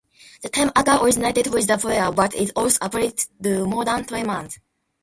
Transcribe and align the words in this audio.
The 0.41 0.49
term 0.49 0.71
aka 0.75 0.99
originated 1.03 1.53
with 1.53 1.67
the 1.67 1.77
proa, 1.77 2.11
but 2.11 2.33
is 2.33 2.49
also 2.55 2.79
applied 2.81 3.19
to 3.43 3.67
modern 3.67 4.03
trimarans. 4.03 4.57